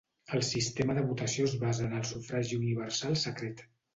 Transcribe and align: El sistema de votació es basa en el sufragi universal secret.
El 0.35 0.41
sistema 0.45 0.95
de 0.97 1.03
votació 1.09 1.45
es 1.49 1.53
basa 1.65 1.85
en 1.89 1.93
el 1.99 2.09
sufragi 2.11 2.57
universal 2.61 3.21
secret. 3.27 3.65